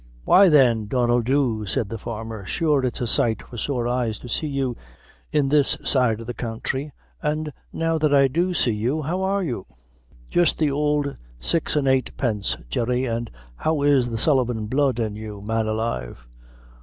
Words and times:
"Why, 0.25 0.49
then, 0.49 0.87
Donnel 0.87 1.21
Dhu," 1.21 1.67
said 1.67 1.89
the 1.89 1.99
farmer, 1.99 2.43
"sure 2.47 2.83
it's 2.83 3.01
a 3.01 3.05
sight 3.05 3.43
for 3.43 3.59
sore 3.59 3.87
eyes 3.87 4.17
to 4.17 4.27
see 4.29 4.47
you 4.47 4.75
in 5.31 5.49
this 5.49 5.77
side 5.83 6.19
of 6.19 6.25
the 6.25 6.33
country; 6.33 6.91
an' 7.21 7.53
now 7.71 7.99
that 7.99 8.11
I 8.11 8.27
do 8.27 8.55
see 8.55 8.71
you, 8.71 9.03
how 9.03 9.21
are 9.21 9.43
you?" 9.43 9.67
"Jist 10.31 10.57
the 10.57 10.71
ould 10.71 11.17
six 11.39 11.75
an' 11.77 11.85
eight 11.85 12.17
pence, 12.17 12.57
Jerry; 12.67 13.07
an' 13.07 13.27
how 13.57 13.83
is 13.83 14.09
the 14.09 14.17
Sullivan 14.17 14.65
blood 14.65 14.99
in 14.99 15.15
you, 15.15 15.39
man 15.39 15.67
alive? 15.67 16.25